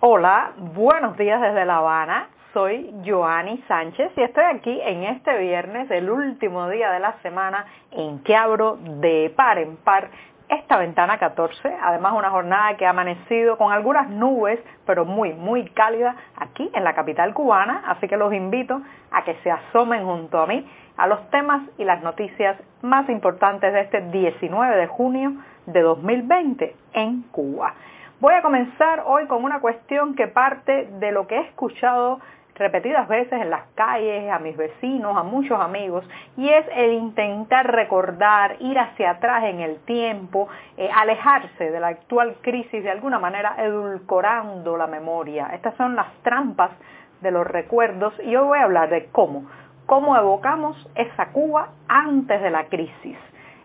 Hola, 0.00 0.52
buenos 0.76 1.16
días 1.16 1.40
desde 1.40 1.64
La 1.64 1.78
Habana. 1.78 2.28
Soy 2.52 2.94
Joanny 3.04 3.60
Sánchez 3.66 4.12
y 4.14 4.22
estoy 4.22 4.44
aquí 4.44 4.80
en 4.80 5.02
este 5.02 5.36
viernes, 5.38 5.90
el 5.90 6.08
último 6.08 6.68
día 6.68 6.92
de 6.92 7.00
la 7.00 7.14
semana, 7.20 7.66
en 7.90 8.22
que 8.22 8.36
abro 8.36 8.78
de 8.80 9.34
par 9.34 9.58
en 9.58 9.74
par 9.78 10.08
esta 10.48 10.78
ventana 10.78 11.18
14, 11.18 11.76
además 11.82 12.12
una 12.16 12.30
jornada 12.30 12.76
que 12.76 12.86
ha 12.86 12.90
amanecido 12.90 13.58
con 13.58 13.72
algunas 13.72 14.08
nubes, 14.08 14.60
pero 14.86 15.04
muy, 15.04 15.32
muy 15.32 15.68
cálida 15.70 16.14
aquí 16.36 16.70
en 16.74 16.84
la 16.84 16.94
capital 16.94 17.34
cubana, 17.34 17.82
así 17.88 18.06
que 18.06 18.16
los 18.16 18.32
invito 18.32 18.80
a 19.10 19.24
que 19.24 19.34
se 19.42 19.50
asomen 19.50 20.04
junto 20.04 20.38
a 20.38 20.46
mí 20.46 20.64
a 20.96 21.08
los 21.08 21.28
temas 21.30 21.62
y 21.76 21.82
las 21.82 22.04
noticias 22.04 22.56
más 22.82 23.08
importantes 23.08 23.72
de 23.72 23.80
este 23.80 24.00
19 24.00 24.76
de 24.76 24.86
junio 24.86 25.32
de 25.66 25.82
2020 25.82 26.76
en 26.92 27.22
Cuba. 27.32 27.74
Voy 28.20 28.34
a 28.34 28.42
comenzar 28.42 29.04
hoy 29.06 29.28
con 29.28 29.44
una 29.44 29.60
cuestión 29.60 30.16
que 30.16 30.26
parte 30.26 30.88
de 30.98 31.12
lo 31.12 31.28
que 31.28 31.36
he 31.36 31.40
escuchado 31.42 32.18
repetidas 32.56 33.06
veces 33.06 33.40
en 33.40 33.48
las 33.48 33.62
calles, 33.76 34.28
a 34.28 34.40
mis 34.40 34.56
vecinos, 34.56 35.16
a 35.16 35.22
muchos 35.22 35.60
amigos, 35.60 36.04
y 36.36 36.48
es 36.48 36.66
el 36.74 36.94
intentar 36.94 37.70
recordar, 37.70 38.56
ir 38.58 38.76
hacia 38.76 39.10
atrás 39.10 39.44
en 39.44 39.60
el 39.60 39.78
tiempo, 39.84 40.48
eh, 40.76 40.90
alejarse 40.92 41.70
de 41.70 41.78
la 41.78 41.86
actual 41.86 42.34
crisis, 42.42 42.82
de 42.82 42.90
alguna 42.90 43.20
manera 43.20 43.54
edulcorando 43.56 44.76
la 44.76 44.88
memoria. 44.88 45.50
Estas 45.54 45.76
son 45.76 45.94
las 45.94 46.12
trampas 46.24 46.72
de 47.20 47.30
los 47.30 47.46
recuerdos 47.46 48.14
y 48.24 48.34
hoy 48.34 48.48
voy 48.48 48.58
a 48.58 48.64
hablar 48.64 48.90
de 48.90 49.06
cómo, 49.12 49.44
cómo 49.86 50.16
evocamos 50.16 50.90
esa 50.96 51.26
Cuba 51.26 51.68
antes 51.86 52.42
de 52.42 52.50
la 52.50 52.64
crisis. 52.64 53.16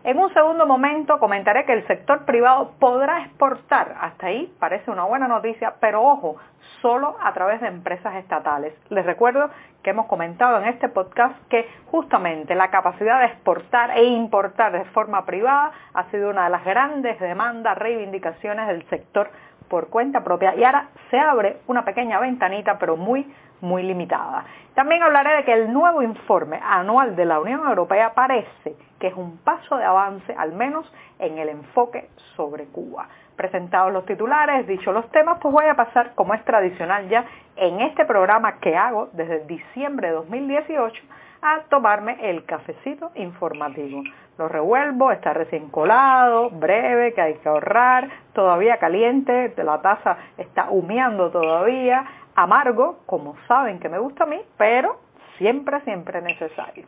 En 0.04 0.18
un 0.18 0.30
segundo 0.34 0.66
momento 0.66 1.18
comentaré 1.18 1.64
que 1.64 1.72
el 1.72 1.86
sector 1.86 2.26
privado 2.26 2.72
podrá 2.78 3.22
exportar, 3.22 3.94
hasta 3.98 4.26
ahí 4.26 4.52
parece 4.58 4.90
una 4.90 5.04
buena 5.04 5.26
noticia, 5.26 5.76
pero 5.80 6.02
ojo, 6.02 6.36
solo 6.82 7.16
a 7.22 7.32
través 7.32 7.62
de 7.62 7.68
empresas 7.68 8.14
estatales. 8.16 8.74
Les 8.90 9.06
recuerdo 9.06 9.48
que 9.82 9.88
hemos 9.88 10.04
comentado 10.04 10.58
en 10.58 10.68
este 10.68 10.90
podcast 10.90 11.34
que 11.48 11.66
justamente 11.86 12.54
la 12.54 12.70
capacidad 12.70 13.20
de 13.20 13.28
exportar 13.28 13.96
e 13.96 14.04
importar 14.04 14.72
de 14.72 14.84
forma 14.90 15.24
privada 15.24 15.72
ha 15.94 16.04
sido 16.10 16.28
una 16.28 16.44
de 16.44 16.50
las 16.50 16.66
grandes 16.66 17.18
demandas, 17.18 17.78
reivindicaciones 17.78 18.66
del 18.66 18.86
sector 18.90 19.30
por 19.70 19.88
cuenta 19.88 20.22
propia 20.22 20.54
y 20.54 20.64
ahora 20.64 20.88
se 21.10 21.18
abre 21.18 21.60
una 21.66 21.82
pequeña 21.82 22.20
ventanita 22.20 22.78
pero 22.78 22.98
muy 22.98 23.26
muy 23.64 23.82
limitada. 23.82 24.44
También 24.74 25.02
hablaré 25.02 25.36
de 25.36 25.44
que 25.44 25.52
el 25.52 25.72
nuevo 25.72 26.02
informe 26.02 26.60
anual 26.62 27.16
de 27.16 27.24
la 27.24 27.40
Unión 27.40 27.66
Europea 27.66 28.12
parece 28.14 28.76
que 28.98 29.08
es 29.08 29.14
un 29.14 29.38
paso 29.38 29.76
de 29.76 29.84
avance, 29.84 30.34
al 30.36 30.52
menos 30.52 30.90
en 31.18 31.38
el 31.38 31.48
enfoque 31.48 32.08
sobre 32.36 32.64
Cuba. 32.66 33.08
Presentados 33.36 33.92
los 33.92 34.06
titulares, 34.06 34.66
dichos 34.66 34.94
los 34.94 35.10
temas, 35.10 35.38
pues 35.42 35.52
voy 35.52 35.66
a 35.66 35.74
pasar, 35.74 36.14
como 36.14 36.34
es 36.34 36.44
tradicional 36.44 37.08
ya, 37.08 37.24
en 37.56 37.80
este 37.80 38.04
programa 38.04 38.60
que 38.60 38.76
hago 38.76 39.10
desde 39.12 39.44
diciembre 39.46 40.08
de 40.08 40.14
2018, 40.14 41.02
a 41.42 41.60
tomarme 41.68 42.16
el 42.30 42.46
cafecito 42.46 43.10
informativo. 43.16 44.02
Lo 44.38 44.48
revuelvo, 44.48 45.12
está 45.12 45.34
recién 45.34 45.68
colado, 45.68 46.48
breve, 46.48 47.12
que 47.12 47.20
hay 47.20 47.34
que 47.34 47.48
ahorrar, 47.48 48.08
todavía 48.32 48.78
caliente, 48.78 49.52
la 49.62 49.82
taza 49.82 50.16
está 50.38 50.70
humeando 50.70 51.30
todavía, 51.30 52.06
amargo, 52.34 53.00
como 53.06 53.36
saben 53.46 53.78
que 53.78 53.88
me 53.88 53.98
gusta 53.98 54.24
a 54.24 54.26
mí, 54.26 54.40
pero 54.56 54.98
siempre, 55.38 55.80
siempre 55.82 56.20
necesario. 56.22 56.86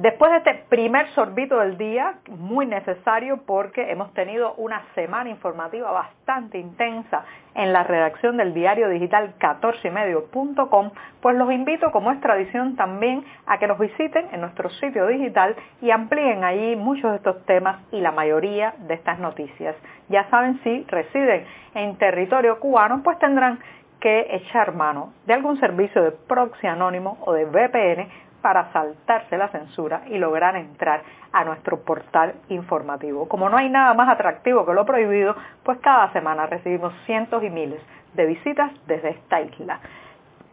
Después 0.00 0.30
de 0.30 0.38
este 0.38 0.54
primer 0.70 1.08
sorbito 1.08 1.58
del 1.58 1.76
día, 1.76 2.14
muy 2.30 2.64
necesario 2.64 3.42
porque 3.44 3.90
hemos 3.90 4.14
tenido 4.14 4.54
una 4.54 4.82
semana 4.94 5.28
informativa 5.28 5.90
bastante 5.92 6.56
intensa 6.56 7.26
en 7.54 7.74
la 7.74 7.82
redacción 7.84 8.38
del 8.38 8.54
diario 8.54 8.88
digital 8.88 9.34
14ymedio.com, 9.38 10.90
pues 11.20 11.36
los 11.36 11.52
invito, 11.52 11.92
como 11.92 12.12
es 12.12 12.20
tradición 12.22 12.76
también, 12.76 13.22
a 13.44 13.58
que 13.58 13.66
nos 13.66 13.78
visiten 13.78 14.26
en 14.32 14.40
nuestro 14.40 14.70
sitio 14.70 15.06
digital 15.06 15.54
y 15.82 15.90
amplíen 15.90 16.44
allí 16.44 16.76
muchos 16.76 17.10
de 17.10 17.16
estos 17.18 17.44
temas 17.44 17.82
y 17.92 18.00
la 18.00 18.10
mayoría 18.10 18.72
de 18.78 18.94
estas 18.94 19.18
noticias. 19.18 19.76
Ya 20.08 20.30
saben, 20.30 20.60
si 20.64 20.82
residen 20.88 21.44
en 21.74 21.98
territorio 21.98 22.58
cubano, 22.58 23.02
pues 23.02 23.18
tendrán 23.18 23.58
que 24.00 24.34
echar 24.34 24.74
mano 24.74 25.12
de 25.26 25.34
algún 25.34 25.60
servicio 25.60 26.02
de 26.02 26.12
proxy 26.12 26.66
anónimo 26.66 27.18
o 27.26 27.34
de 27.34 27.44
VPN 27.44 28.29
para 28.40 28.72
saltarse 28.72 29.36
la 29.36 29.48
censura 29.48 30.02
y 30.06 30.18
lograr 30.18 30.56
entrar 30.56 31.02
a 31.32 31.44
nuestro 31.44 31.80
portal 31.82 32.34
informativo. 32.48 33.28
Como 33.28 33.48
no 33.48 33.56
hay 33.56 33.68
nada 33.68 33.94
más 33.94 34.08
atractivo 34.08 34.66
que 34.66 34.74
lo 34.74 34.84
prohibido, 34.84 35.36
pues 35.62 35.78
cada 35.78 36.12
semana 36.12 36.46
recibimos 36.46 36.92
cientos 37.06 37.42
y 37.42 37.50
miles 37.50 37.80
de 38.14 38.26
visitas 38.26 38.72
desde 38.86 39.10
esta 39.10 39.40
isla. 39.40 39.80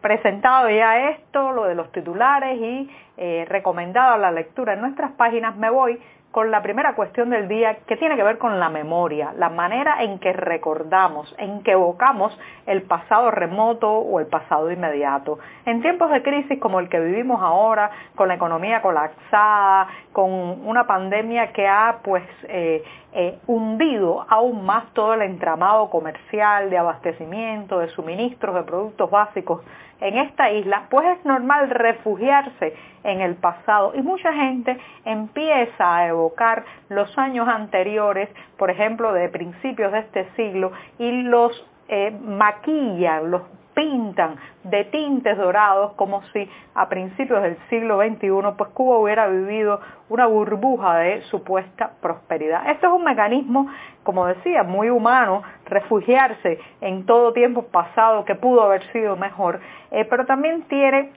Presentado 0.00 0.70
ya 0.70 1.10
esto, 1.10 1.52
lo 1.52 1.64
de 1.64 1.74
los 1.74 1.90
titulares 1.90 2.56
y 2.60 2.90
eh, 3.16 3.44
recomendado 3.48 4.16
la 4.16 4.30
lectura 4.30 4.74
en 4.74 4.80
nuestras 4.80 5.10
páginas, 5.12 5.56
me 5.56 5.70
voy 5.70 5.98
con 6.30 6.50
la 6.50 6.62
primera 6.62 6.94
cuestión 6.94 7.30
del 7.30 7.48
día 7.48 7.78
que 7.86 7.96
tiene 7.96 8.14
que 8.14 8.22
ver 8.22 8.38
con 8.38 8.60
la 8.60 8.68
memoria, 8.68 9.32
la 9.36 9.48
manera 9.48 10.02
en 10.02 10.18
que 10.18 10.32
recordamos, 10.32 11.34
en 11.38 11.62
que 11.62 11.72
evocamos 11.72 12.38
el 12.66 12.82
pasado 12.82 13.30
remoto 13.30 13.90
o 13.90 14.20
el 14.20 14.26
pasado 14.26 14.70
inmediato. 14.70 15.38
En 15.64 15.80
tiempos 15.80 16.10
de 16.10 16.22
crisis 16.22 16.60
como 16.60 16.80
el 16.80 16.88
que 16.90 17.00
vivimos 17.00 17.40
ahora, 17.42 17.90
con 18.14 18.28
la 18.28 18.34
economía 18.34 18.82
colapsada, 18.82 19.88
con 20.12 20.30
una 20.30 20.86
pandemia 20.86 21.52
que 21.52 21.66
ha 21.66 22.00
pues 22.04 22.24
eh, 22.44 22.84
eh, 23.12 23.38
hundido 23.46 24.26
aún 24.28 24.66
más 24.66 24.92
todo 24.92 25.14
el 25.14 25.22
entramado 25.22 25.88
comercial 25.88 26.68
de 26.68 26.76
abastecimiento, 26.76 27.78
de 27.78 27.88
suministros, 27.88 28.54
de 28.54 28.62
productos 28.64 29.10
básicos 29.10 29.62
en 30.00 30.18
esta 30.18 30.50
isla, 30.50 30.86
pues 30.90 31.06
es 31.18 31.24
normal 31.24 31.70
refugiarse 31.70 32.74
en 33.04 33.20
el 33.20 33.34
pasado. 33.34 33.92
Y 33.94 34.02
mucha 34.02 34.32
gente 34.32 34.78
empieza 35.04 35.96
a 35.96 36.08
evocar 36.08 36.64
los 36.88 37.16
años 37.18 37.48
anteriores, 37.48 38.28
por 38.56 38.70
ejemplo, 38.70 39.12
de 39.12 39.28
principios 39.28 39.92
de 39.92 40.00
este 40.00 40.28
siglo 40.36 40.72
y 40.98 41.22
los 41.22 41.52
eh, 41.88 42.16
maquillan, 42.22 43.30
los 43.30 43.42
pintan 43.78 44.34
de 44.64 44.86
tintes 44.86 45.38
dorados 45.38 45.92
como 45.92 46.22
si 46.32 46.50
a 46.74 46.88
principios 46.88 47.40
del 47.44 47.56
siglo 47.70 48.00
XXI 48.00 48.56
pues 48.56 48.70
Cuba 48.70 48.98
hubiera 48.98 49.28
vivido 49.28 49.80
una 50.08 50.26
burbuja 50.26 50.96
de 50.96 51.22
supuesta 51.30 51.92
prosperidad. 52.02 52.68
Esto 52.70 52.88
es 52.88 52.92
un 52.92 53.04
mecanismo, 53.04 53.68
como 54.02 54.26
decía, 54.26 54.64
muy 54.64 54.90
humano, 54.90 55.44
refugiarse 55.66 56.58
en 56.80 57.06
todo 57.06 57.32
tiempo 57.32 57.68
pasado 57.68 58.24
que 58.24 58.34
pudo 58.34 58.64
haber 58.64 58.82
sido 58.90 59.14
mejor, 59.16 59.60
eh, 59.92 60.04
pero 60.06 60.26
también 60.26 60.62
tiene 60.62 61.12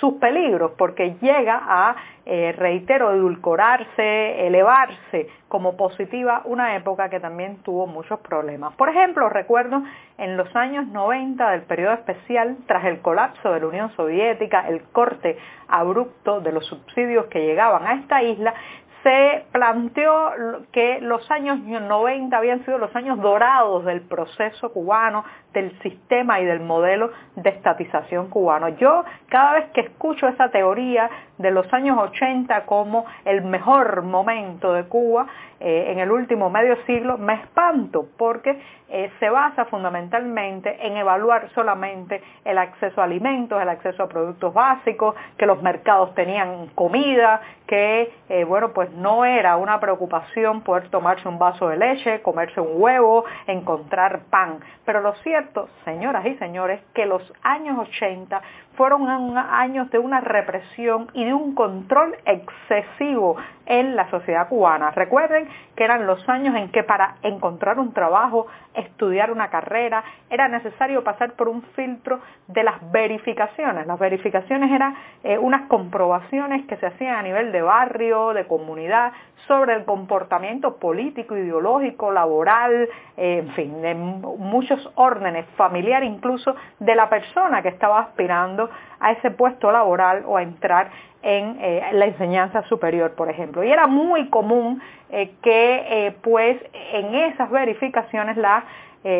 sus 0.00 0.14
peligros, 0.14 0.72
porque 0.76 1.16
llega 1.20 1.60
a, 1.62 1.96
eh, 2.26 2.52
reitero, 2.56 3.12
edulcorarse, 3.12 4.46
elevarse 4.46 5.28
como 5.48 5.76
positiva 5.76 6.42
una 6.44 6.76
época 6.76 7.08
que 7.08 7.20
también 7.20 7.62
tuvo 7.62 7.86
muchos 7.86 8.20
problemas. 8.20 8.74
Por 8.74 8.88
ejemplo, 8.88 9.28
recuerdo 9.28 9.82
en 10.18 10.36
los 10.36 10.54
años 10.54 10.86
90 10.88 11.50
del 11.50 11.62
periodo 11.62 11.94
especial, 11.94 12.56
tras 12.66 12.84
el 12.84 13.00
colapso 13.00 13.52
de 13.52 13.60
la 13.60 13.66
Unión 13.66 13.90
Soviética, 13.96 14.68
el 14.68 14.82
corte 14.92 15.38
abrupto 15.68 16.40
de 16.40 16.52
los 16.52 16.66
subsidios 16.66 17.26
que 17.26 17.40
llegaban 17.40 17.86
a 17.86 17.94
esta 17.94 18.22
isla, 18.22 18.54
se 19.02 19.44
planteó 19.52 20.32
que 20.72 21.00
los 21.00 21.30
años 21.30 21.58
90 21.60 22.36
habían 22.36 22.64
sido 22.64 22.78
los 22.78 22.94
años 22.96 23.20
dorados 23.20 23.84
del 23.84 24.02
proceso 24.02 24.72
cubano 24.72 25.24
del 25.52 25.78
sistema 25.80 26.40
y 26.40 26.44
del 26.44 26.60
modelo 26.60 27.10
de 27.36 27.50
estatización 27.50 28.28
cubano. 28.28 28.68
Yo 28.70 29.04
cada 29.28 29.54
vez 29.54 29.70
que 29.72 29.80
escucho 29.82 30.28
esa 30.28 30.50
teoría 30.50 31.10
de 31.38 31.50
los 31.50 31.72
años 31.72 31.98
80 31.98 32.66
como 32.66 33.06
el 33.24 33.42
mejor 33.42 34.02
momento 34.02 34.72
de 34.72 34.84
Cuba 34.84 35.26
eh, 35.60 35.90
en 35.90 35.98
el 35.98 36.10
último 36.10 36.50
medio 36.50 36.76
siglo, 36.84 37.18
me 37.18 37.34
espanto 37.34 38.06
porque 38.16 38.60
eh, 38.88 39.10
se 39.18 39.28
basa 39.28 39.64
fundamentalmente 39.66 40.86
en 40.86 40.96
evaluar 40.96 41.48
solamente 41.54 42.22
el 42.44 42.58
acceso 42.58 43.00
a 43.00 43.04
alimentos, 43.04 43.60
el 43.60 43.68
acceso 43.68 44.04
a 44.04 44.08
productos 44.08 44.54
básicos, 44.54 45.14
que 45.36 45.46
los 45.46 45.60
mercados 45.62 46.14
tenían 46.14 46.68
comida, 46.74 47.40
que 47.66 48.12
eh, 48.28 48.44
bueno 48.44 48.72
pues 48.72 48.87
no 48.96 49.24
era 49.24 49.56
una 49.56 49.80
preocupación 49.80 50.62
poder 50.62 50.88
tomarse 50.90 51.28
un 51.28 51.38
vaso 51.38 51.68
de 51.68 51.76
leche, 51.76 52.22
comerse 52.22 52.60
un 52.60 52.80
huevo, 52.80 53.24
encontrar 53.46 54.20
pan. 54.30 54.60
Pero 54.84 55.00
lo 55.00 55.14
cierto, 55.16 55.68
señoras 55.84 56.26
y 56.26 56.34
señores, 56.36 56.80
que 56.94 57.06
los 57.06 57.22
años 57.42 57.78
80 57.78 58.42
fueron 58.78 59.08
años 59.36 59.90
de 59.90 59.98
una 59.98 60.20
represión 60.20 61.08
y 61.12 61.24
de 61.24 61.34
un 61.34 61.56
control 61.56 62.16
excesivo 62.24 63.36
en 63.66 63.96
la 63.96 64.08
sociedad 64.08 64.48
cubana. 64.48 64.92
Recuerden 64.92 65.48
que 65.76 65.84
eran 65.84 66.06
los 66.06 66.26
años 66.28 66.54
en 66.54 66.70
que 66.70 66.84
para 66.84 67.16
encontrar 67.22 67.80
un 67.80 67.92
trabajo, 67.92 68.46
estudiar 68.74 69.32
una 69.32 69.50
carrera, 69.50 70.04
era 70.30 70.46
necesario 70.46 71.02
pasar 71.02 71.32
por 71.32 71.48
un 71.48 71.62
filtro 71.74 72.20
de 72.46 72.62
las 72.62 72.76
verificaciones. 72.92 73.86
Las 73.86 73.98
verificaciones 73.98 74.70
eran 74.70 74.94
eh, 75.24 75.36
unas 75.36 75.68
comprobaciones 75.68 76.64
que 76.66 76.76
se 76.76 76.86
hacían 76.86 77.16
a 77.16 77.22
nivel 77.22 77.50
de 77.50 77.60
barrio, 77.60 78.32
de 78.32 78.46
comunidad, 78.46 79.12
sobre 79.46 79.74
el 79.74 79.84
comportamiento 79.84 80.76
político, 80.76 81.36
ideológico, 81.36 82.12
laboral, 82.12 82.88
eh, 83.16 83.38
en 83.38 83.50
fin, 83.54 83.82
de 83.82 83.94
muchos 83.94 84.90
órdenes, 84.94 85.46
familiar 85.56 86.04
incluso, 86.04 86.54
de 86.78 86.94
la 86.94 87.08
persona 87.08 87.62
que 87.62 87.68
estaba 87.68 88.00
aspirando 88.00 88.67
a 89.00 89.12
ese 89.12 89.30
puesto 89.30 89.70
laboral 89.70 90.24
o 90.26 90.36
a 90.36 90.42
entrar 90.42 90.90
en 91.22 91.58
eh, 91.60 91.90
la 91.92 92.06
enseñanza 92.06 92.62
superior, 92.64 93.12
por 93.12 93.28
ejemplo. 93.28 93.64
Y 93.64 93.70
era 93.70 93.86
muy 93.86 94.28
común 94.28 94.80
eh, 95.10 95.34
que 95.42 96.14
pues 96.22 96.58
en 96.92 97.14
esas 97.14 97.50
verificaciones 97.50 98.36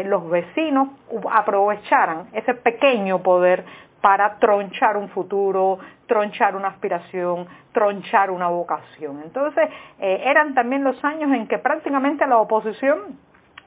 los 0.04 0.28
vecinos 0.28 0.88
aprovecharan 1.30 2.28
ese 2.32 2.54
pequeño 2.54 3.20
poder 3.22 3.64
para 4.00 4.38
tronchar 4.38 4.96
un 4.96 5.08
futuro, 5.08 5.78
tronchar 6.06 6.54
una 6.54 6.68
aspiración, 6.68 7.46
tronchar 7.72 8.30
una 8.30 8.48
vocación. 8.48 9.20
Entonces, 9.24 9.68
eh, 9.98 10.22
eran 10.24 10.54
también 10.54 10.84
los 10.84 11.02
años 11.04 11.32
en 11.32 11.46
que 11.46 11.58
prácticamente 11.58 12.26
la 12.26 12.38
oposición 12.38 13.18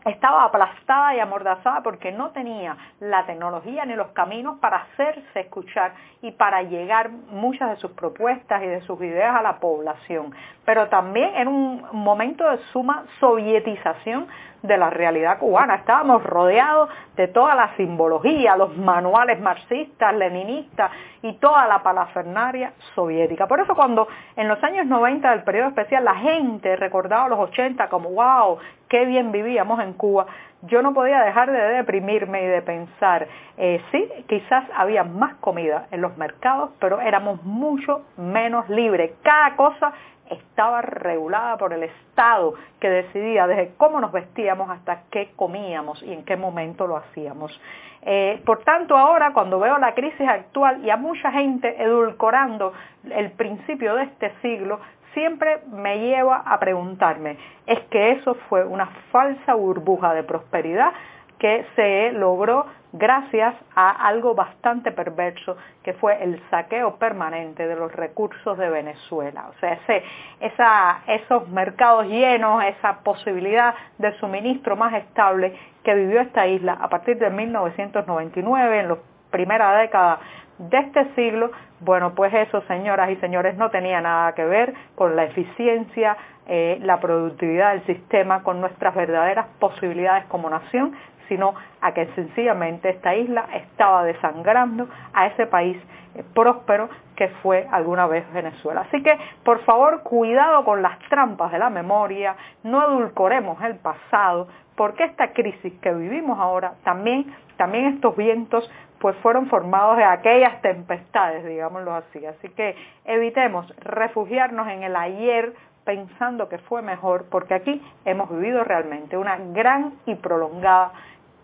estaba 0.06 0.46
aplastada 0.46 1.16
y 1.16 1.20
amordazada 1.20 1.82
porque 1.84 2.12
no 2.12 2.32
tenía 2.32 2.76
la 3.00 3.26
tecnología 3.26 3.86
ni 3.86 3.96
los 3.96 4.08
caminos 4.10 4.58
para 4.60 4.78
hacerse 4.78 5.40
escuchar 5.40 5.94
y 6.22 6.32
para 6.32 6.64
llegar 6.64 7.10
muchas 7.10 7.70
de 7.72 7.76
sus 7.78 7.92
propuestas 7.92 8.64
y 8.64 8.68
de 8.68 8.82
sus 8.82 9.00
ideas 9.02 9.36
a 9.36 9.42
la 9.42 9.60
población. 9.60 10.34
Pero 10.66 10.88
también 10.90 11.36
en 11.36 11.48
un 11.48 11.86
momento 11.92 12.50
de 12.50 12.58
suma 12.72 13.06
sovietización 13.20 14.28
de 14.62 14.78
la 14.78 14.90
realidad 14.90 15.40
cubana. 15.40 15.76
Estábamos 15.76 16.24
rodeados 16.24 16.90
de 17.16 17.28
toda 17.28 17.56
la 17.56 17.76
simbología, 17.76 18.56
los 18.56 18.78
manuales 18.78 19.40
marxistas, 19.40 20.16
leninistas 20.16 20.92
y 21.22 21.34
toda 21.34 21.68
la 21.68 21.84
palafernaria 21.84 22.74
soviética. 22.96 23.48
Por 23.48 23.60
eso 23.60 23.76
cuando 23.76 24.08
en 24.36 24.48
los 24.48 24.64
años 24.64 24.86
90 24.86 25.30
del 25.32 25.44
periodo 25.44 25.70
especial 25.70 26.04
la 26.04 26.16
gente 26.16 26.76
recordaba 26.76 27.28
los 27.30 27.40
80 27.40 27.90
como 27.90 28.10
wow, 28.10 28.58
qué 28.88 29.06
bien 29.06 29.32
vivíamos 29.32 29.80
en 29.80 29.94
Cuba, 29.94 30.26
yo 30.64 30.82
no 30.82 30.94
podía 30.94 31.22
dejar 31.22 31.52
de 31.52 31.60
deprimirme 31.60 32.44
y 32.44 32.48
de 32.48 32.62
pensar, 32.62 33.28
eh, 33.58 33.82
sí, 33.92 34.08
quizás 34.28 34.64
había 34.76 35.04
más 35.04 35.36
comida 35.36 35.88
en 35.92 36.02
los 36.02 36.16
mercados, 36.18 36.72
pero 36.80 37.02
éramos 37.02 37.44
mucho 37.44 38.04
menos 38.18 38.70
libres. 38.70 39.12
Cada 39.24 39.56
cosa 39.56 39.92
estaba 40.32 40.82
regulada 40.82 41.58
por 41.58 41.74
el 41.74 41.84
Estado 41.84 42.54
que 42.80 42.90
decidía 42.90 43.48
desde 43.48 43.74
cómo 43.78 44.00
nos 44.00 44.12
vestíamos 44.12 44.70
hasta 44.70 45.04
qué 45.12 45.32
comíamos 45.36 46.02
y 46.04 46.14
en 46.14 46.24
qué 46.24 46.36
momento 46.36 46.88
lo 46.88 46.98
hacíamos. 46.98 47.60
Eh, 48.04 48.42
por 48.46 48.64
tanto, 48.64 48.98
ahora 48.98 49.32
cuando 49.34 49.60
veo 49.60 49.78
la 49.78 49.94
crisis 49.94 50.28
actual 50.28 50.84
y 50.84 50.90
a 50.90 50.98
mucha 50.98 51.32
gente 51.32 51.82
edulcorando 51.82 52.74
el 53.10 53.32
principio 53.32 53.96
de 53.96 54.04
este 54.04 54.32
siglo, 54.42 54.80
siempre 55.14 55.60
me 55.72 56.00
lleva 56.00 56.38
a 56.38 56.60
preguntarme, 56.60 57.38
¿es 57.68 57.80
que 57.90 58.12
eso 58.12 58.36
fue 58.50 58.66
una 58.66 58.88
falsa 59.12 59.54
burbuja 59.54 60.14
de 60.14 60.24
prosperidad 60.24 60.94
que 61.42 61.66
se 61.76 62.12
logró 62.12 62.68
gracias 62.94 63.56
a 63.74 63.90
algo 64.08 64.36
bastante 64.36 64.92
perverso 64.92 65.58
que 65.82 65.94
fue 65.94 66.24
el 66.24 66.40
saqueo 66.52 66.98
permanente 66.98 67.66
de 67.66 67.76
los 67.76 67.92
recursos 67.92 68.56
de 68.60 68.70
Venezuela. 68.70 69.50
O 69.50 69.54
sea, 69.60 71.02
esos 71.08 71.50
mercados 71.50 72.06
llenos, 72.06 72.64
esa 72.66 73.00
posibilidad 73.00 73.74
de 73.98 74.16
suministro 74.20 74.76
más 74.76 74.94
estable 74.94 75.58
que 75.84 75.96
vivió 75.96 76.22
esta 76.22 76.46
isla 76.46 76.78
a 76.80 76.90
partir 76.90 77.18
de 77.18 77.32
1999, 77.32 78.80
en 78.80 78.90
la 78.90 78.98
primera 79.32 79.80
década 79.80 80.20
de 80.60 80.78
este 80.78 81.06
siglo, 81.16 81.50
bueno, 81.80 82.14
pues 82.14 82.32
eso, 82.36 82.62
señoras 82.68 83.10
y 83.10 83.16
señores, 83.16 83.58
no 83.58 83.72
tenía 83.72 84.00
nada 84.00 84.36
que 84.36 84.46
ver 84.46 84.76
con 84.94 85.16
la 85.16 85.24
eficiencia, 85.24 86.16
eh, 86.46 86.78
la 86.84 87.00
productividad 87.00 87.72
del 87.72 87.86
sistema, 87.88 88.44
con 88.44 88.62
nuestras 88.62 88.94
verdaderas 88.94 89.48
posibilidades 89.60 90.26
como 90.26 90.48
nación, 90.48 90.94
sino 91.32 91.56
a 91.80 91.94
que 91.94 92.08
sencillamente 92.08 92.90
esta 92.90 93.16
isla 93.16 93.46
estaba 93.54 94.04
desangrando 94.04 94.90
a 95.14 95.28
ese 95.28 95.48
país 95.48 95.78
eh, 96.14 96.26
próspero 96.36 96.90
que 97.16 97.30
fue 97.42 97.66
alguna 97.72 98.06
vez 98.06 98.26
Venezuela. 98.34 98.82
Así 98.82 99.02
que, 99.02 99.18
por 99.46 99.64
favor, 99.64 100.04
cuidado 100.04 100.66
con 100.66 100.82
las 100.82 101.00
trampas 101.08 101.54
de 101.54 101.60
la 101.60 101.70
memoria, 101.70 102.36
no 102.64 102.86
edulcoremos 102.86 103.64
el 103.64 103.76
pasado, 103.76 104.50
porque 104.76 105.06
esta 105.06 105.32
crisis 105.32 105.72
que 105.82 105.94
vivimos 105.94 106.38
ahora, 106.38 106.74
también, 106.84 107.34
también 107.56 107.86
estos 107.86 108.14
vientos, 108.18 108.70
pues 109.00 109.16
fueron 109.18 109.48
formados 109.48 109.96
de 109.96 110.04
aquellas 110.04 110.62
tempestades, 110.62 111.46
digámoslo 111.46 111.96
así. 111.96 112.26
Así 112.26 112.50
que 112.50 112.76
evitemos 113.06 113.74
refugiarnos 113.80 114.68
en 114.68 114.84
el 114.84 114.98
ayer 114.98 115.54
pensando 115.86 116.50
que 116.50 116.58
fue 116.58 116.82
mejor, 116.82 117.26
porque 117.30 117.54
aquí 117.54 117.82
hemos 118.06 118.30
vivido 118.30 118.64
realmente 118.64 119.18
una 119.18 119.38
gran 119.38 119.94
y 120.06 120.16
prolongada 120.16 120.92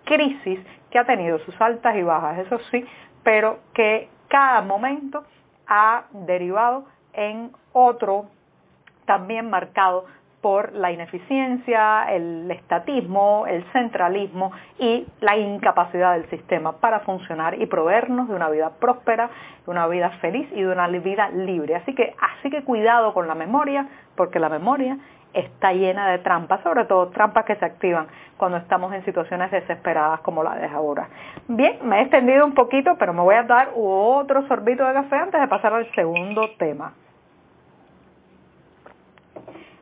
crisis 0.07 0.59
que 0.89 0.98
ha 0.98 1.06
tenido 1.06 1.38
sus 1.39 1.59
altas 1.62 1.95
y 1.95 2.01
bajas, 2.01 2.39
eso 2.39 2.57
sí, 2.71 2.86
pero 3.24 3.59
que 3.74 4.09
cada 4.30 4.62
momento 4.62 5.24
ha 5.68 6.06
derivado 6.12 6.86
en 7.13 7.51
otro 7.74 8.25
también 9.06 9.50
marcado 9.50 10.06
por 10.47 10.71
la 10.71 10.94
ineficiencia, 10.94 12.05
el 12.09 12.49
estatismo, 12.49 13.45
el 13.47 13.65
centralismo 13.73 14.53
y 14.79 15.05
la 15.19 15.35
incapacidad 15.35 16.13
del 16.13 16.29
sistema 16.29 16.77
para 16.77 17.01
funcionar 17.01 17.61
y 17.61 17.65
proveernos 17.65 18.29
de 18.29 18.35
una 18.35 18.49
vida 18.49 18.71
próspera, 18.79 19.29
de 19.65 19.69
una 19.69 19.88
vida 19.88 20.09
feliz 20.21 20.47
y 20.53 20.61
de 20.61 20.69
una 20.69 20.88
vida 20.88 21.27
libre. 21.31 21.75
Así 21.75 21.94
que, 21.94 22.15
así 22.17 22.49
que 22.49 22.63
cuidado 22.63 23.13
con 23.13 23.27
la 23.27 23.35
memoria, 23.35 23.89
porque 24.15 24.39
la 24.39 24.47
memoria 24.47 24.97
está 25.33 25.73
llena 25.73 26.11
de 26.11 26.19
trampas, 26.19 26.61
sobre 26.63 26.85
todo 26.85 27.09
trampas 27.09 27.44
que 27.44 27.57
se 27.57 27.66
activan 27.66 28.07
cuando 28.37 28.57
estamos 28.57 28.94
en 28.94 29.04
situaciones 29.04 29.51
desesperadas 29.51 30.21
como 30.21 30.44
la 30.44 30.56
de 30.56 30.68
ahora. 30.68 31.09
Bien, 31.49 31.80
me 31.83 31.99
he 31.99 32.01
extendido 32.04 32.45
un 32.45 32.54
poquito, 32.54 32.95
pero 32.97 33.11
me 33.11 33.21
voy 33.21 33.35
a 33.35 33.44
dar 33.44 33.71
otro 33.75 34.47
sorbito 34.47 34.87
de 34.87 34.94
café 34.94 35.18
antes 35.18 35.42
de 35.42 35.47
pasar 35.49 35.73
al 35.73 35.94
segundo 35.94 36.51
tema. 36.57 36.94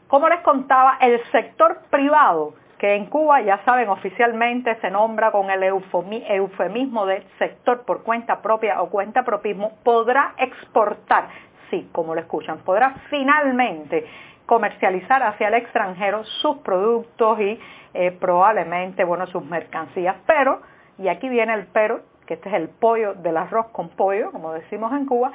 Como 0.07 0.29
les 0.29 0.41
contaba, 0.41 0.97
el 1.01 1.19
sector 1.31 1.79
privado, 1.89 2.53
que 2.77 2.93
en 2.95 3.07
Cuba 3.07 3.41
ya 3.41 3.59
saben 3.65 3.89
oficialmente 3.89 4.75
se 4.81 4.91
nombra 4.91 5.31
con 5.31 5.49
el 5.49 5.63
eufemismo 5.63 7.05
de 7.07 7.23
sector 7.39 7.83
por 7.85 8.03
cuenta 8.03 8.41
propia 8.41 8.81
o 8.81 8.89
cuenta 8.89 9.23
propismo, 9.23 9.71
podrá 9.83 10.33
exportar, 10.37 11.29
sí, 11.71 11.89
como 11.91 12.13
lo 12.13 12.21
escuchan, 12.21 12.59
podrá 12.59 12.95
finalmente 13.09 14.05
comercializar 14.45 15.23
hacia 15.23 15.47
el 15.47 15.55
extranjero 15.55 16.23
sus 16.23 16.57
productos 16.57 17.39
y 17.39 17.59
eh, 17.95 18.11
probablemente, 18.11 19.03
bueno, 19.03 19.25
sus 19.27 19.43
mercancías. 19.43 20.17
Pero, 20.27 20.61
y 20.99 21.07
aquí 21.07 21.29
viene 21.29 21.53
el 21.55 21.65
pero, 21.67 22.01
que 22.27 22.35
este 22.35 22.49
es 22.49 22.55
el 22.55 22.69
pollo 22.69 23.15
del 23.15 23.37
arroz 23.37 23.67
con 23.71 23.89
pollo, 23.89 24.31
como 24.31 24.53
decimos 24.53 24.91
en 24.93 25.07
Cuba, 25.07 25.31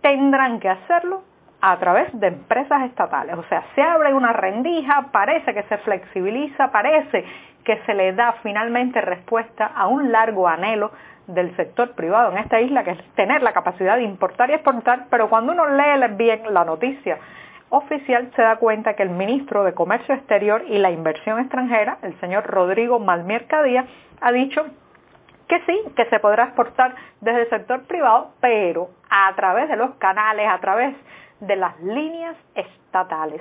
tendrán 0.00 0.60
que 0.60 0.70
hacerlo 0.70 1.22
a 1.66 1.78
través 1.78 2.08
de 2.20 2.26
empresas 2.26 2.82
estatales. 2.82 3.36
O 3.38 3.42
sea, 3.44 3.64
se 3.74 3.80
abre 3.80 4.12
una 4.12 4.34
rendija, 4.34 5.06
parece 5.10 5.54
que 5.54 5.62
se 5.62 5.78
flexibiliza, 5.78 6.70
parece 6.70 7.24
que 7.64 7.78
se 7.86 7.94
le 7.94 8.12
da 8.12 8.34
finalmente 8.42 9.00
respuesta 9.00 9.70
a 9.74 9.86
un 9.86 10.12
largo 10.12 10.46
anhelo 10.46 10.90
del 11.26 11.56
sector 11.56 11.94
privado 11.94 12.32
en 12.32 12.38
esta 12.38 12.60
isla, 12.60 12.84
que 12.84 12.90
es 12.90 13.02
tener 13.14 13.42
la 13.42 13.54
capacidad 13.54 13.96
de 13.96 14.02
importar 14.02 14.50
y 14.50 14.52
exportar, 14.52 15.06
pero 15.08 15.30
cuando 15.30 15.52
uno 15.52 15.66
lee 15.68 16.06
bien 16.18 16.52
la 16.52 16.66
noticia 16.66 17.16
oficial 17.70 18.30
se 18.36 18.42
da 18.42 18.56
cuenta 18.56 18.92
que 18.92 19.02
el 19.02 19.08
ministro 19.08 19.64
de 19.64 19.72
Comercio 19.72 20.14
Exterior 20.14 20.64
y 20.68 20.76
la 20.76 20.90
Inversión 20.90 21.40
Extranjera, 21.40 21.96
el 22.02 22.20
señor 22.20 22.44
Rodrigo 22.44 22.98
Malmier 22.98 23.46
Cadía, 23.46 23.86
ha 24.20 24.32
dicho 24.32 24.66
que 25.48 25.60
sí, 25.60 25.80
que 25.96 26.04
se 26.06 26.20
podrá 26.20 26.44
exportar 26.44 26.94
desde 27.22 27.42
el 27.42 27.48
sector 27.48 27.84
privado, 27.86 28.32
pero 28.40 28.90
a 29.08 29.34
través 29.34 29.70
de 29.70 29.76
los 29.76 29.94
canales, 29.94 30.46
a 30.46 30.58
través 30.58 30.94
de 31.40 31.56
las 31.56 31.78
líneas 31.80 32.36
estatales. 32.54 33.40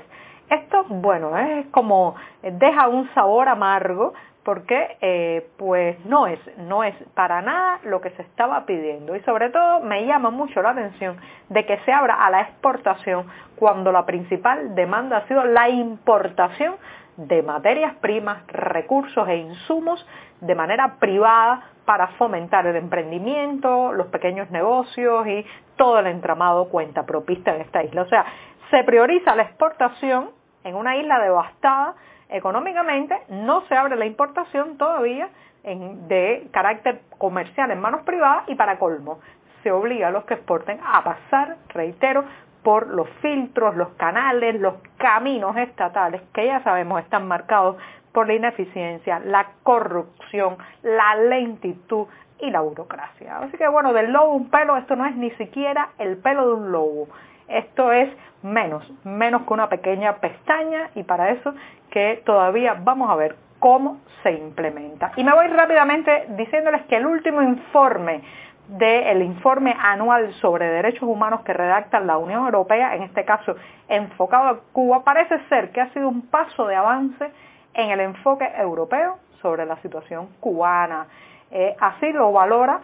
Esto, 0.49 0.85
bueno, 0.89 1.37
es 1.37 1.67
como 1.67 2.15
deja 2.41 2.87
un 2.87 3.09
sabor 3.13 3.47
amargo 3.47 4.13
porque 4.43 4.97
eh, 5.01 5.47
pues 5.57 5.97
no 6.05 6.27
es, 6.27 6.39
no 6.57 6.83
es 6.83 6.93
para 7.13 7.41
nada 7.41 7.79
lo 7.85 8.01
que 8.01 8.09
se 8.11 8.21
estaba 8.23 8.65
pidiendo 8.65 9.15
y 9.15 9.21
sobre 9.21 9.49
todo 9.49 9.79
me 9.79 10.05
llama 10.05 10.31
mucho 10.31 10.61
la 10.61 10.71
atención 10.71 11.17
de 11.49 11.65
que 11.65 11.77
se 11.79 11.91
abra 11.91 12.25
a 12.25 12.29
la 12.29 12.41
exportación 12.41 13.25
cuando 13.55 13.91
la 13.91 14.05
principal 14.05 14.75
demanda 14.75 15.17
ha 15.17 15.27
sido 15.27 15.45
la 15.45 15.69
importación 15.69 16.75
de 17.15 17.41
materias 17.41 17.95
primas, 18.01 18.45
recursos 18.47 19.27
e 19.29 19.37
insumos 19.37 20.05
de 20.41 20.55
manera 20.55 20.95
privada 20.99 21.63
para 21.85 22.07
fomentar 22.19 22.65
el 22.67 22.75
emprendimiento, 22.75 23.93
los 23.93 24.07
pequeños 24.07 24.49
negocios 24.51 25.27
y 25.27 25.45
todo 25.75 25.99
el 25.99 26.07
entramado 26.07 26.69
cuenta 26.69 27.05
propista 27.05 27.55
en 27.55 27.61
esta 27.61 27.83
isla. 27.83 28.03
O 28.03 28.07
sea, 28.07 28.25
se 28.69 28.83
prioriza 28.83 29.35
la 29.35 29.43
exportación 29.43 30.31
en 30.63 30.75
una 30.75 30.95
isla 30.95 31.19
devastada 31.19 31.95
económicamente, 32.29 33.15
no 33.29 33.61
se 33.67 33.75
abre 33.75 33.95
la 33.95 34.05
importación 34.05 34.77
todavía 34.77 35.29
de 35.63 36.47
carácter 36.51 37.01
comercial 37.17 37.71
en 37.71 37.79
manos 37.79 38.01
privadas 38.03 38.43
y 38.47 38.55
para 38.55 38.79
colmo, 38.79 39.19
se 39.61 39.71
obliga 39.71 40.09
a 40.09 40.11
los 40.11 40.25
que 40.25 40.33
exporten 40.33 40.79
a 40.83 41.03
pasar, 41.03 41.57
reitero, 41.69 42.25
por 42.63 42.87
los 42.87 43.09
filtros, 43.21 43.75
los 43.75 43.89
canales, 43.95 44.59
los 44.59 44.75
caminos 44.97 45.55
estatales 45.57 46.21
que 46.33 46.47
ya 46.47 46.63
sabemos 46.63 47.01
están 47.01 47.27
marcados 47.27 47.77
por 48.13 48.27
la 48.27 48.35
ineficiencia, 48.35 49.19
la 49.19 49.47
corrupción, 49.63 50.57
la 50.83 51.15
lentitud 51.15 52.07
y 52.39 52.51
la 52.51 52.61
burocracia. 52.61 53.39
Así 53.39 53.57
que 53.57 53.67
bueno, 53.67 53.93
del 53.93 54.11
lobo 54.11 54.33
un 54.33 54.49
pelo, 54.49 54.77
esto 54.77 54.95
no 54.95 55.05
es 55.05 55.15
ni 55.15 55.31
siquiera 55.31 55.89
el 55.97 56.17
pelo 56.17 56.47
de 56.47 56.53
un 56.53 56.71
lobo. 56.71 57.07
Esto 57.47 57.91
es 57.91 58.09
menos, 58.41 58.89
menos 59.03 59.43
que 59.43 59.53
una 59.53 59.69
pequeña 59.69 60.15
pestaña 60.17 60.89
y 60.95 61.03
para 61.03 61.31
eso 61.31 61.53
que 61.89 62.21
todavía 62.25 62.75
vamos 62.79 63.09
a 63.09 63.15
ver 63.15 63.35
cómo 63.59 63.99
se 64.21 64.31
implementa. 64.31 65.11
Y 65.15 65.23
me 65.23 65.33
voy 65.33 65.47
rápidamente 65.47 66.25
diciéndoles 66.29 66.83
que 66.83 66.97
el 66.97 67.05
último 67.05 67.41
informe 67.41 68.21
del 68.67 69.21
informe 69.21 69.75
anual 69.77 70.33
sobre 70.35 70.67
derechos 70.67 71.03
humanos 71.03 71.41
que 71.41 71.53
redacta 71.53 71.99
la 71.99 72.17
Unión 72.17 72.45
Europea, 72.45 72.95
en 72.95 73.03
este 73.03 73.25
caso 73.25 73.55
enfocado 73.89 74.47
a 74.49 74.59
Cuba, 74.71 75.03
parece 75.03 75.37
ser 75.49 75.71
que 75.71 75.81
ha 75.81 75.91
sido 75.93 76.07
un 76.07 76.23
paso 76.27 76.65
de 76.65 76.75
avance 76.75 77.31
en 77.73 77.91
el 77.91 77.99
enfoque 77.99 78.49
europeo 78.57 79.17
sobre 79.41 79.65
la 79.65 79.77
situación 79.81 80.29
cubana. 80.39 81.07
Eh, 81.51 81.75
así 81.79 82.11
lo 82.11 82.31
valora 82.31 82.81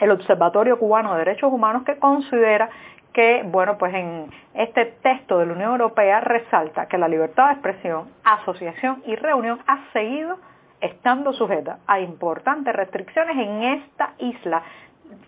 el 0.00 0.10
Observatorio 0.10 0.78
Cubano 0.78 1.12
de 1.12 1.20
Derechos 1.20 1.52
Humanos 1.52 1.84
que 1.84 1.96
considera 1.98 2.68
que, 3.12 3.42
bueno, 3.44 3.76
pues 3.78 3.94
en 3.94 4.30
este 4.54 4.86
texto 5.02 5.38
de 5.38 5.46
la 5.46 5.52
Unión 5.52 5.72
Europea 5.72 6.20
resalta 6.20 6.86
que 6.86 6.98
la 6.98 7.08
libertad 7.08 7.48
de 7.48 7.52
expresión, 7.52 8.08
asociación 8.24 9.02
y 9.06 9.14
reunión 9.16 9.60
ha 9.66 9.92
seguido 9.92 10.38
estando 10.80 11.32
sujeta 11.32 11.78
a 11.86 12.00
importantes 12.00 12.74
restricciones 12.74 13.36
en 13.36 13.62
esta 13.62 14.14
isla. 14.18 14.62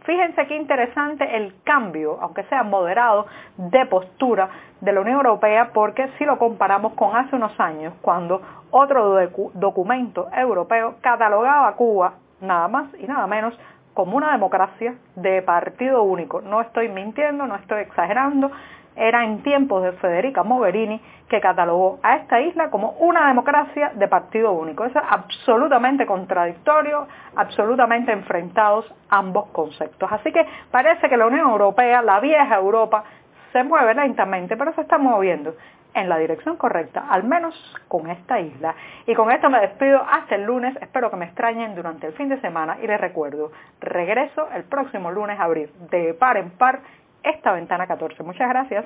Fíjense 0.05 0.47
qué 0.47 0.57
interesante 0.57 1.37
el 1.37 1.55
cambio, 1.65 2.19
aunque 2.21 2.45
sea 2.45 2.63
moderado, 2.63 3.27
de 3.57 3.87
postura 3.87 4.49
de 4.81 4.93
la 4.93 5.01
Unión 5.01 5.17
Europea, 5.17 5.71
porque 5.73 6.09
si 6.19 6.25
lo 6.25 6.39
comparamos 6.39 6.95
con 6.95 7.17
hace 7.17 7.37
unos 7.37 7.59
años, 7.59 7.95
cuando 8.03 8.43
otro 8.71 9.17
documento 9.55 10.29
europeo 10.33 10.97
catalogaba 11.01 11.69
a 11.69 11.73
Cuba 11.75 12.15
nada 12.41 12.69
más 12.69 12.89
y 12.99 13.07
nada 13.07 13.27
menos 13.27 13.55
como 13.95 14.17
una 14.17 14.33
democracia 14.33 14.95
de 15.17 15.41
partido 15.43 16.03
único. 16.03 16.41
No 16.41 16.61
estoy 16.61 16.89
mintiendo, 16.89 17.47
no 17.47 17.55
estoy 17.57 17.83
exagerando. 17.83 18.51
Era 18.97 19.25
en 19.25 19.43
tiempos 19.43 19.83
de 19.83 19.93
Federica 19.93 20.43
Mogherini 20.43 21.01
que 21.29 21.41
catalogó 21.41 21.99
a 22.03 22.17
esta 22.17 22.41
isla 22.41 22.71
como 22.71 22.91
una 23.01 23.29
democracia 23.29 23.93
de 23.95 24.09
partido 24.09 24.53
único. 24.53 24.85
Eso 24.85 24.99
es 24.99 25.05
absolutamente 25.09 26.07
contradictorio, 26.07 27.07
absolutamente 27.37 28.13
enfrentados 28.13 28.93
ambos 29.09 29.47
conceptos. 29.51 30.11
Así 30.13 30.33
que 30.33 30.47
parece 30.71 31.09
que 31.09 31.17
la 31.17 31.27
Unión 31.27 31.49
Europea, 31.49 32.03
la 32.03 32.21
vieja 32.21 32.57
Europa, 32.57 33.05
se 33.53 33.63
mueve 33.63 33.95
lentamente, 33.95 34.57
pero 34.57 34.73
se 34.75 34.83
está 34.83 34.99
moviendo 34.99 35.55
en 35.95 36.09
la 36.09 36.19
dirección 36.19 36.57
correcta, 36.57 37.07
al 37.09 37.25
menos 37.25 37.55
con 37.89 38.11
esta 38.11 38.41
isla. 38.41 38.75
Y 39.07 39.15
con 39.15 39.31
esto 39.31 39.49
me 39.49 39.61
despido 39.61 40.03
hasta 40.03 40.35
el 40.35 40.45
lunes, 40.45 40.77
espero 40.81 41.11
que 41.11 41.17
me 41.17 41.27
extrañen 41.27 41.75
durante 41.75 42.09
el 42.09 42.13
fin 42.15 42.29
de 42.29 42.41
semana 42.41 42.79
y 42.83 42.87
les 42.87 43.01
recuerdo, 43.01 43.53
regreso 43.81 44.49
el 44.55 44.65
próximo 44.65 45.11
lunes 45.11 45.39
a 45.39 45.45
abrir 45.45 45.73
de 45.91 46.15
par 46.15 46.37
en 46.37 46.51
par 46.51 46.81
esta 47.25 47.53
ventana 47.53 47.87
14. 47.87 48.23
Muchas 48.23 48.49
gracias. 48.49 48.85